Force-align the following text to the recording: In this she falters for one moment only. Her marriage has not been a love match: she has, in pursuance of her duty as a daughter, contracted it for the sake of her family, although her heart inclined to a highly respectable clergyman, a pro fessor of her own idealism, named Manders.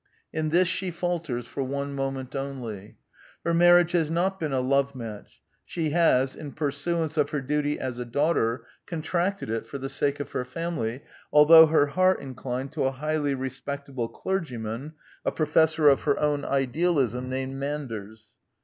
In 0.33 0.49
this 0.49 0.67
she 0.67 0.89
falters 0.89 1.45
for 1.45 1.61
one 1.61 1.93
moment 1.93 2.35
only. 2.35 2.97
Her 3.45 3.53
marriage 3.53 3.91
has 3.91 4.09
not 4.09 4.39
been 4.39 4.51
a 4.51 4.59
love 4.59 4.95
match: 4.95 5.43
she 5.63 5.91
has, 5.91 6.35
in 6.35 6.53
pursuance 6.53 7.17
of 7.17 7.29
her 7.29 7.39
duty 7.39 7.79
as 7.79 7.99
a 7.99 8.03
daughter, 8.05 8.65
contracted 8.87 9.51
it 9.51 9.67
for 9.67 9.77
the 9.77 9.89
sake 9.89 10.19
of 10.19 10.31
her 10.31 10.43
family, 10.43 11.03
although 11.31 11.67
her 11.67 11.85
heart 11.85 12.19
inclined 12.19 12.71
to 12.71 12.85
a 12.85 12.91
highly 12.91 13.35
respectable 13.35 14.07
clergyman, 14.07 14.93
a 15.23 15.31
pro 15.31 15.45
fessor 15.45 15.87
of 15.87 16.01
her 16.01 16.17
own 16.17 16.45
idealism, 16.45 17.29
named 17.29 17.57
Manders. 17.57 18.29